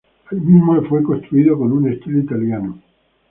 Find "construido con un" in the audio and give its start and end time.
1.03-1.93